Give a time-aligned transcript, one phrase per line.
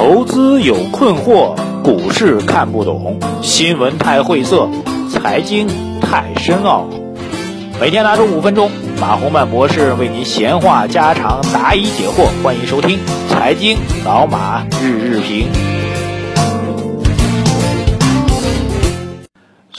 [0.00, 4.66] 投资有困惑，股市看不懂，新闻太晦涩，
[5.10, 5.68] 财经
[6.00, 6.88] 太深奥。
[7.78, 12.30] 每天拿出五分钟，马洪曼博士为您闲话家常，答疑解惑。
[12.42, 15.48] 欢迎收听《财经老马日日评》。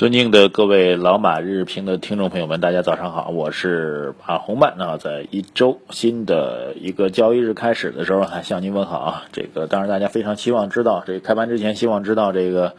[0.02, 4.73] 尊敬的各位老马日评的听众朋友们，大家早上好，我是马洪曼。
[4.79, 9.23] 那在一周新的一个交易日开始的时候，还向您问好啊。
[9.31, 12.73] 这个当然大家非常希望知道，这开盘之前希望知道这个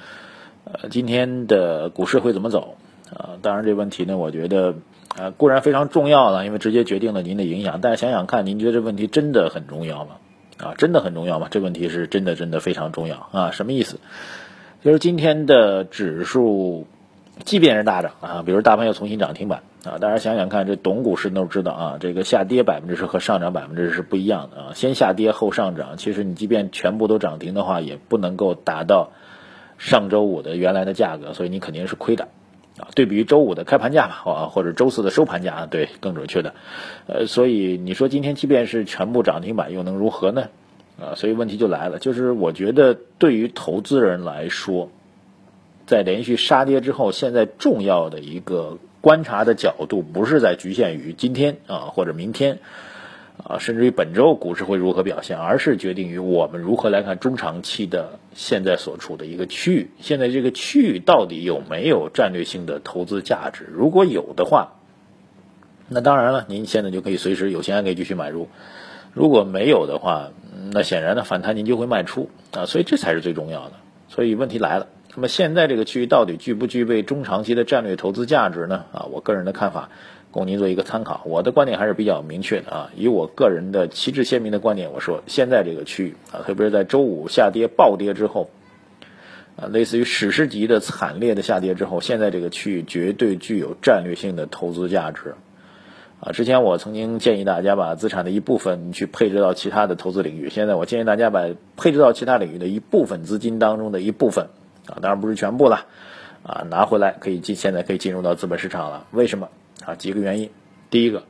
[0.65, 2.77] 呃今天的股市会怎么走
[3.15, 3.39] 啊。
[3.41, 4.75] 当然这问题呢，我觉得
[5.17, 7.79] 啊固然非常重要了，因为直接决定了您的影响。
[7.81, 10.17] 但是想想看，您觉得这问题真的很重要吗？
[10.59, 11.47] 啊，真的很重要吗？
[11.53, 13.53] 这问题是真的真的非常重要啊。
[13.53, 14.01] 什么意思？
[14.83, 16.89] 就是今天的指数。
[17.45, 29.11] 即便是大涨啊，比如大盘又重新涨停板啊，大家想想看，这懂股市都知道啊，这个下跌百分之十和上涨百分之十是不一样的啊，先下跌后上涨，其实你即便全部都涨停的话，也不能够达到
[29.77, 32.29] 上周五的原来的价格，所以你肯定是亏的
[32.79, 32.89] 啊。
[32.95, 36.55] 对比于周五的开盘价嘛，啊或者周四的收盘价，对更准确的，
[37.07, 40.49] 呃，所以你说今天即便是全部涨停板又能如何呢？
[41.01, 44.89] 啊，所以问题就来了，就是我觉得对于投资人来说。
[45.93, 52.61] 在连续杀跌之后，现在重要的一个观察的角度，不是在局限于今天啊或者明天
[53.45, 59.91] 啊，甚至于本周股市会如何表现，而是决定于我们如何来看中长期的现在所处的一个区域。
[60.01, 63.69] 现在这个区域到底有没有战略性的投资价值？
[63.71, 64.77] 如果有的话，
[65.89, 68.49] 那当然了，您现在就可以随时有钱还可以继续买入；
[69.13, 70.31] 如果没有的话，
[70.73, 72.65] 那显然呢反弹您就会卖出啊。
[72.65, 73.73] 所以这才是最重要的。
[74.09, 74.87] 所以问题来了。
[75.15, 78.87] 那么现在这个区域到底具不具备中长期的战略投资价值呢？
[78.93, 79.91] 啊，我个人的看法
[80.31, 81.21] 供您做一个参考。
[81.27, 88.49] 我的观点还是比较明确的啊，以我个人的旗帜鲜明的观点，我说现在这个区域啊，特别是在周五下跌暴跌之后，
[89.57, 95.35] 啊，类似于史诗级的惨烈的下跌之后，现在这个区域绝对具有战略性的投资价值。
[96.21, 104.47] 啊，之前我曾经建议大家把资产的一部分去配置到其他的投资领域，现在我建议大家把配置到其他领域的一部分资金当中的一部分。
[104.87, 105.87] 啊，当然不是全部了，
[106.43, 109.07] 啊，拿回来可以进，现在可以进入到资本市场了。
[109.13, 109.49] 为什么？
[109.85, 110.51] 啊，几个原因。
[110.91, 111.23] 第一个，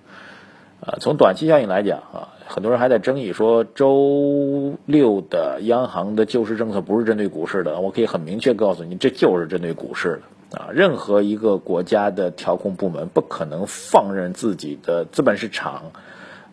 [0.81, 7.79] 啊，从短期效应来讲，啊，很多人还在争议说周六的央行的救市政策不是针对股市的。
[7.81, 10.21] 我可以很明确告诉你，这就是针对股市
[10.51, 10.59] 的。
[10.59, 15.93] 啊，任何一个国家的调控部门不可能放任自己的资本市场，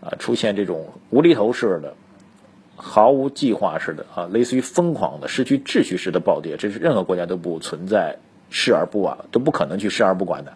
[0.01, 1.93] 啊，出现这种无厘头式的。
[2.81, 8.19] 毫无计划式的啊，类似于疯狂的、失去秩序式的暴跌，这是任何国家都不存在
[8.49, 10.53] 视而不往，都不可能去视而不管的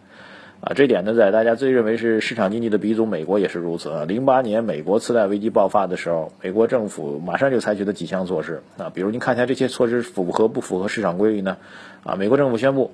[0.62, 0.72] 啊。
[0.74, 4.06] 这点呢，在大家最认为是市场经济的鼻祖美国也是如此啊。
[4.06, 11.58] 零八年美国次贷危机爆发的时候，美国政府马上就采取了几项措施啊，比如您看一下这些措施符合不符合市场规律呢？
[12.04, 12.92] 啊，美国政府宣布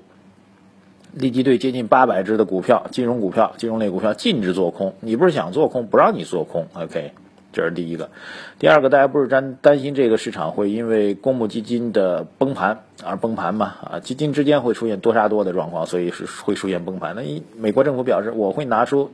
[1.13, 7.13] 立即对接近八百只的股票、金融股票、金融类股票禁止做空，你不是想做空，不让你做空，OK。
[7.59, 8.09] 这是第一个，
[8.58, 13.75] 第二个，大家不是担担心这个市场会因为公募基金的崩盘而崩盘嘛？
[13.84, 17.16] 啊，基金之间会出现多杀多的状况，所以是会出现崩盘。
[17.18, 19.12] 那一美国政府表示，我会拿出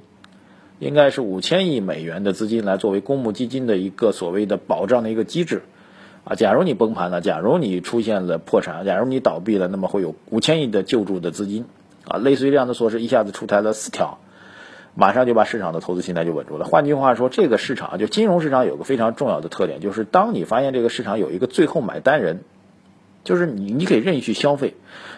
[0.78, 5.64] 应该是五千亿美元的资金来作为公募基金的一个所谓的保障的一个机制。
[6.24, 11.66] 啊，假如你崩盘了，假如你出现了破产，假如你倒闭了，那么会有五千亿的救助的资金。
[12.08, 14.20] 啊，类似于这样的措施一下子出台了四条。
[14.96, 16.66] 马上就把市场的投资心态就稳住了。
[16.66, 22.40] 换句话说，这个市场就金融市场有个非常重要的特点，就是当你发现这个市场有一个最后买单人，
[23.26, 24.74] 就是你，你可以任意去消费，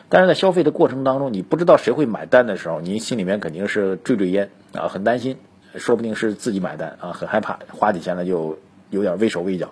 [0.09, 5.38] 但是在消费的过程当中，你不知道谁会买单的时候，你心里面肯定是惴惴焉啊，很担心，
[5.75, 8.57] 说不定是自己买单啊，很害怕，花起钱来就
[8.89, 9.69] 有点畏手畏脚。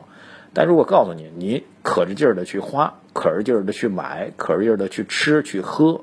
[0.54, 6.02] 但如果告诉你，你可着劲儿的去花，可着劲儿的去买，可着劲儿的去吃去喝，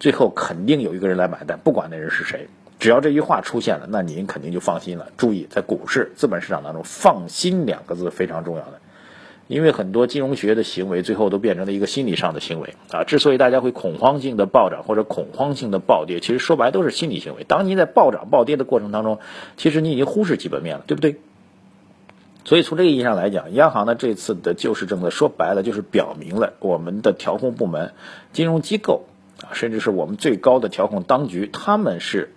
[0.00, 2.48] 最后肯定有一个人来买单，不管那人是谁。
[2.78, 5.08] 只要这句话出现了，那您肯定就放心了。
[5.16, 8.80] 注意，在股市、资本市场当中，“放心”两个字非常重要的，
[9.48, 13.02] 因为很多金融学的行为最后都变成了一个心理上的行为啊。
[13.02, 17.42] 之所以大家会恐慌性的暴涨或者恐慌性的暴跌，其实说白都是心理行为。
[17.42, 19.18] 当您在暴涨暴跌的过程当中，
[19.56, 21.16] 其实你已经忽视基本面了，对不对？
[22.44, 27.92] 所以从这个意义上来讲，央行的这次的救市政策，说白了就是表明了我们的调控部门、
[28.32, 29.06] 金融机构
[29.42, 32.34] 啊，甚至是我们最高的调控当局，他们是。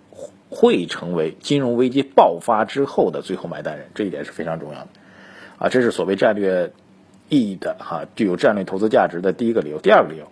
[0.52, 4.88] 会成为金融危机爆发之后的最后买单人，这一点是非常重要的，
[5.58, 6.72] 啊，这是所谓战略
[7.28, 9.78] 意义的哈，具有战略投资价值的第一个理由。
[9.78, 10.26] 第二个理由，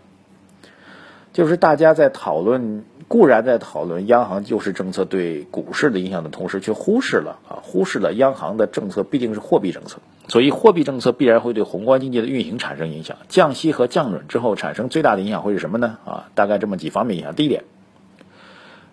[1.33, 13.17] 就是大家在讨论，固然在讨论央行救市政策对股市的影响的同时，却忽视了啊，忽视了央行的政策毕竟是货币政策，所以货币政策必然会对宏观经济的运行产生影响。
[13.29, 15.99] 降息和降准之后产生最大的影响会是什么呢？
[16.05, 17.35] 啊，大概这么几方面影响。
[17.35, 17.65] 第一点，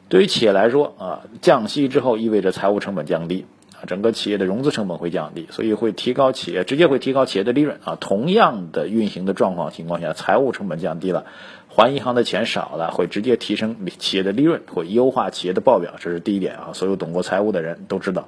[0.09, 3.45] 对于企业来说啊，降息之后意味着财务成本降低。
[3.79, 7.95] 啊，整个企业的融资成本会降低，所以会提高企业直接会提高企业的利润啊。
[7.99, 11.27] 同样的运行的状况情况下，财务成本降低了，
[11.67, 16.69] 还银行的钱少了，会直接提升企业的利润，会优化企业的报表，这是第一点啊。
[16.73, 18.25] 所有懂过财务的人都知道。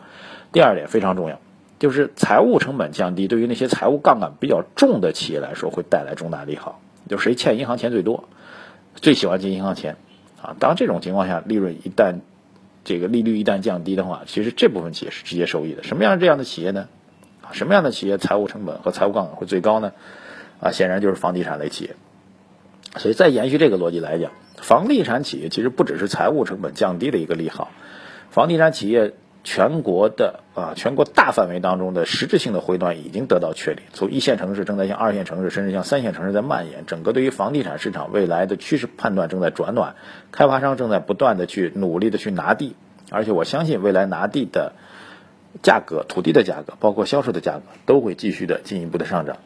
[0.51, 1.39] 第二点非常重要，
[1.79, 6.79] 就是财务成本降低，对于那些财务杠杆比较重的企业来说，会带来重大利好。
[7.09, 8.25] 就谁欠银行钱最多，
[8.97, 9.97] 最喜欢借银行钱
[10.41, 10.55] 啊。
[10.59, 12.19] 当这种情况下，利润一旦
[12.83, 15.83] 这个利率一旦降低的话，其实这部分企业是直接受益的。
[15.83, 16.87] 什么样这样的企业呢？
[17.41, 19.93] 啊，什么样的企业财务成本和财务杠杆会最高呢？
[20.59, 21.95] 啊，显然就是房地产类企业。
[22.97, 27.69] 所以再延续这个逻辑来讲，房地产企业其实不只是财务成本降低的一个利好，
[28.29, 29.13] 房地产企业。
[29.43, 36.85] 全国的啊，全国大范围当中的实质性的回暖已经得到确立，从一线城市正在向二线城市，甚至向三线城市在蔓延。
[36.85, 39.95] 整个对于房地产市场未来的趋势判断正在转暖，
[40.31, 42.75] 开发商正在不断的去努力的去拿地，
[43.09, 44.73] 而且我相信未来拿地的
[45.63, 49.37] 价格、土地的价格，包括销售的价格，都会继续的进一步的上涨。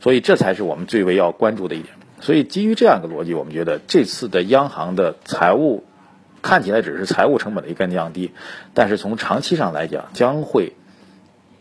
[0.00, 1.94] 所以这才是我们最为要关注的一点。
[2.20, 5.84] 所以基于这样一个逻辑，我们觉得这次的央行的财务。
[6.42, 8.32] 看起来只是财务成本的一个降低，
[8.74, 10.72] 但是从长期上来讲，将会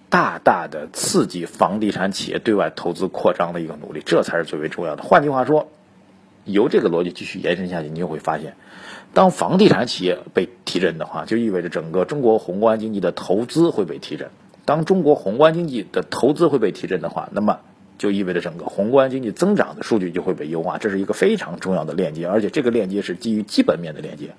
[0.09, 5.03] 大大的刺激房地产企业对外投资扩张的一个努力，这才是最为重要的。
[5.03, 5.69] 换句话说，
[6.45, 8.55] 由这个逻辑继续延伸下去，你就会发现，
[9.13, 14.29] 当房地产企业被提振的话，就意味着整个中国宏观经济的投资会被提振。
[14.65, 17.59] 当中国宏观经济的投资会被提振的话，那么。
[17.97, 24.31] 就意味着整个宏观经济增长的数据就会被优化，这是一个非常重要的链接，而且这个链接是基于基本面的链接。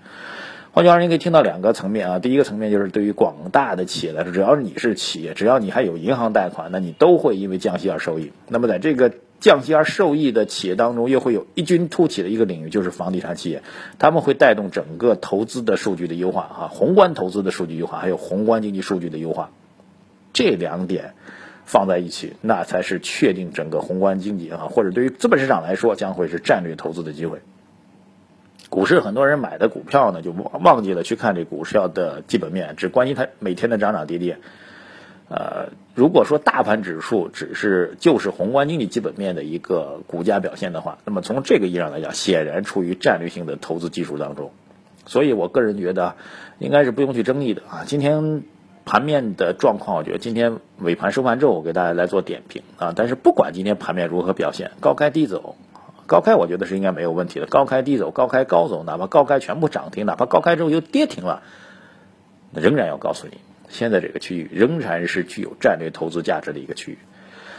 [0.70, 8.32] 换句话说，你可以听到两个层面啊，第一个层面就是对于广大的企业来说，只要你是企业，只要你还有银行贷款，那你都会因为降息而受益。
[8.48, 13.62] 那么在这个降息而受益的企业当中，又会有异军突起的一个领域，就是房地产企业，
[13.98, 19.50] 他们会带动整个投资的数据的优化啊，宏观投资的数据优化，还有宏观经济数据的优化，
[20.32, 21.14] 这两点。
[21.68, 27.40] 放在一起，那才是确定整个宏观经济啊，或者对于资本市场来说，将会是战略投资的机会。
[28.70, 34.38] 股市很多人买的股票呢，就忘忘记了去看这股票的基本面，只关心它每天的涨涨跌跌。
[35.28, 44.52] 呃，如果说大盘指数只是就是宏观经济基本面的一个股价表现的话，那么从这个意义上来讲，显然处于战略性的投资技术当中。
[45.04, 46.16] 所以我个人觉得，
[46.58, 47.84] 应该是不用去争议的啊。
[47.86, 48.42] 今天。
[48.88, 52.94] 盘面的状况，我觉得今天尾盘收盘之后，我给大家来做点评啊。
[52.96, 55.56] 但是不管今天盘面如何表现，高开低走，
[56.06, 57.44] 高开我觉得是应该没有问题的。
[57.44, 61.42] 高开低走，高开高走，哪怕高开全部涨停，哪怕高开之后又跌停了，
[62.54, 63.36] 仍然要告诉你，
[63.68, 66.98] 现在这个区域仍然是具有战略投资价值的一个区域。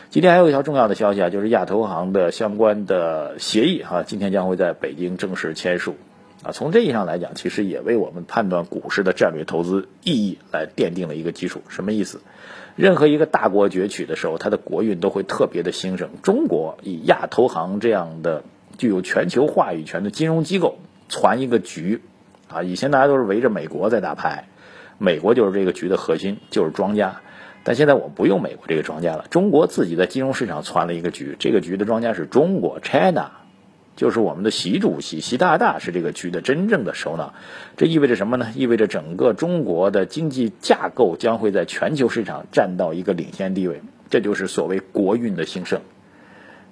[0.09, 5.95] 今天还有一条重要的消息啊，就是亚投行的相关的协议哈，今天将会在北京正式签署。
[6.41, 11.61] 啊，从这意义上来讲，其实也为我们判断股市的战略投资意义来奠定了一个基础。
[11.67, 12.21] 什么意思？
[12.77, 16.09] 任何一个大国崛起的时候，它的国运都会特别的兴盛。
[16.23, 18.43] 中国以亚投行这样的
[18.77, 20.77] 具有全球话语权的金融机构
[21.09, 22.01] 攒一个局，
[22.47, 24.47] 啊，以前大家都是围着美国在打牌，
[24.97, 27.19] 美国就是这个局的核心，就是庄家。
[27.65, 33.31] 但现在我们不用美国这个庄家了，中国自己在金融市场攒了一个局，这个局的庄家是中国 China。
[33.99, 37.33] 就是我们的习主席、习大大是这个局的真正的首脑，
[37.75, 38.47] 这意味着什么呢？
[38.55, 45.81] 意味着整个中国的经济架构将会在全球市场占到一个领先地位，这就是所谓国运的兴盛。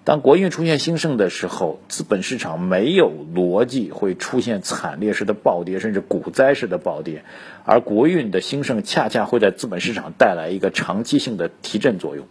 [0.06, 7.26] 当国运出现兴盛的时候，资本市场没有逻辑会出现惨烈式的暴跌，甚至股灾式的暴跌，
[7.66, 12.26] 而国运的兴盛恰恰会在资本市场带来一个长期性的提振作用。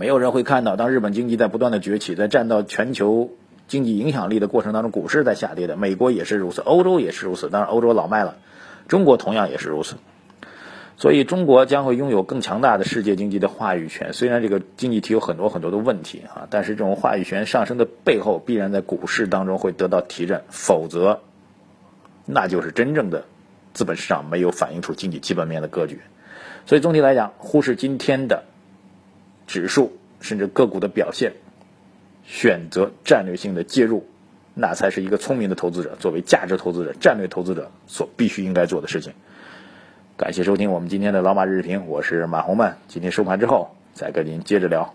[0.00, 3.32] 没有人会看到，当日本经济在不断的崛起，在占到全球
[3.68, 5.76] 经济影响力的过程当中，股市在下跌的。
[5.76, 7.50] 美国也是如此，欧洲也是如此。
[7.50, 8.38] 当然，欧洲老卖了，
[8.88, 9.96] 中国同样也是如此。
[10.96, 14.14] 所以，中国将会拥有更强大的世界经济的话语权。
[14.14, 20.40] 虽然这个经济体有很多很多的问题啊，但是这种话语权上升的背后，必然在股市当中会得到提振。
[20.48, 21.20] 否则，
[22.24, 23.26] 那就是真正的
[23.74, 26.00] 资本市场没有反映出经济基本面的格局。
[26.64, 28.44] 所以，总体来讲，忽视今天的。
[29.50, 31.32] 指数甚至个股的表现，
[32.24, 34.06] 选择战略性的介入，
[34.54, 39.12] 那才是一个聪明的投资者，作为价值投资者、战略投资者所必须应该做的事情。
[40.16, 42.78] 感谢收听我们今天的老马日评，我是马红曼。
[42.86, 44.94] 今天收盘之后再跟您接着聊。